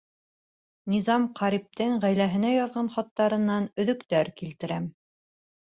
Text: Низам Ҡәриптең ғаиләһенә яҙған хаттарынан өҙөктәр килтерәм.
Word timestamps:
Низам 0.93 1.27
Ҡәриптең 1.41 1.93
ғаиләһенә 2.07 2.55
яҙған 2.55 2.91
хаттарынан 2.97 3.73
өҙөктәр 3.85 4.35
килтерәм. 4.43 4.95